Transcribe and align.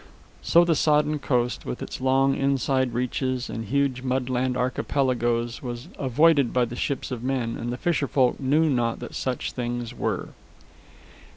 So 0.41 0.65
the 0.65 0.73
sodden 0.73 1.19
coast, 1.19 1.63
with 1.63 1.83
its 1.83 2.01
long 2.01 2.35
inside 2.35 2.95
reaches 2.95 3.51
and 3.51 3.65
huge 3.65 4.01
mud 4.01 4.31
land 4.31 4.57
archipelagoes, 4.57 5.61
was 5.61 5.89
avoided 5.95 6.51
by 6.51 6.65
the 6.65 6.75
ships 6.75 7.11
of 7.11 7.21
men, 7.23 7.55
and 7.55 7.71
the 7.71 7.77
fisherfolk 7.77 8.39
knew 8.39 8.67
not 8.67 8.97
that 8.97 9.13
such 9.13 9.51
things 9.51 9.93
were. 9.93 10.29